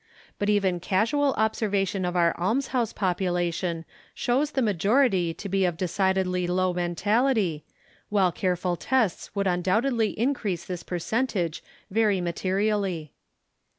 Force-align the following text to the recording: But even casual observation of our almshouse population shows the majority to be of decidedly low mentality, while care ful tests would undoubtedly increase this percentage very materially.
But 0.39 0.49
even 0.49 0.79
casual 0.79 1.33
observation 1.33 2.05
of 2.05 2.15
our 2.15 2.33
almshouse 2.35 2.91
population 2.91 3.85
shows 4.15 4.49
the 4.53 4.63
majority 4.63 5.31
to 5.35 5.47
be 5.47 5.63
of 5.63 5.77
decidedly 5.77 6.47
low 6.47 6.73
mentality, 6.73 7.65
while 8.09 8.31
care 8.31 8.55
ful 8.55 8.75
tests 8.77 9.35
would 9.35 9.45
undoubtedly 9.45 10.19
increase 10.19 10.65
this 10.65 10.81
percentage 10.81 11.63
very 11.91 12.19
materially. 12.19 13.13